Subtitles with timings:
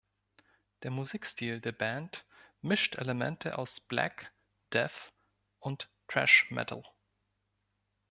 [0.81, 2.25] Der Musikstil der Band
[2.63, 4.31] mischt Elemente aus Black-,
[4.73, 5.11] Death-
[5.59, 6.81] und Thrash Metal.